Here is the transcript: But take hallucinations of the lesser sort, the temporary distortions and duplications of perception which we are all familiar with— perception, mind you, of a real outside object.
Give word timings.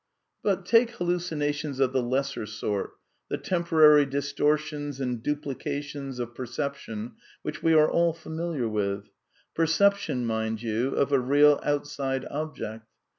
But 0.41 0.65
take 0.65 0.89
hallucinations 0.89 1.79
of 1.79 1.93
the 1.93 2.01
lesser 2.01 2.47
sort, 2.47 2.93
the 3.29 3.37
temporary 3.37 4.07
distortions 4.07 4.99
and 4.99 5.21
duplications 5.21 6.17
of 6.17 6.33
perception 6.33 7.17
which 7.43 7.61
we 7.61 7.73
are 7.75 7.87
all 7.87 8.11
familiar 8.13 8.67
with— 8.67 9.11
perception, 9.53 10.25
mind 10.25 10.63
you, 10.63 10.95
of 10.95 11.11
a 11.11 11.19
real 11.19 11.59
outside 11.61 12.25
object. 12.31 12.87